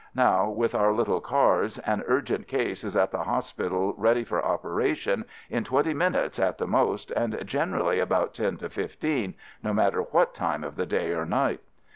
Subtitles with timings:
[0.15, 5.25] Now, with our little cars, an urgent case is at the hospital ready for operation
[5.47, 10.33] in twenty minutes at the most and generally about ten to fifteen— no matter what
[10.33, 11.59] time of the day or night.